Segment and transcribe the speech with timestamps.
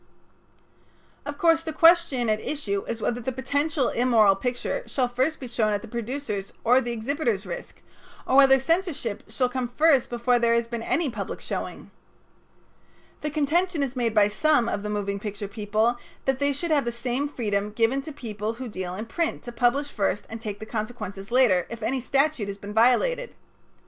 [1.27, 5.47] Of course the question at issue is whether the potential immoral picture shall first be
[5.47, 7.83] shown at the producer's or the exhibitor's risk,
[8.25, 11.91] or whether censorship shall come first before there has been any public showing.
[13.21, 16.85] The contention is made by some of the moving picture people that they should have
[16.85, 20.57] the same freedom given to people who deal in print to publish first and take
[20.57, 23.35] the consequences later if any statute has been violated.